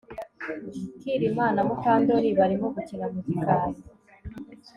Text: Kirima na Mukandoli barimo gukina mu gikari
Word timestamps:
Kirima 0.99 1.45
na 1.55 1.61
Mukandoli 1.67 2.29
barimo 2.39 2.65
gukina 2.75 3.05
mu 3.13 3.19
gikari 3.25 3.73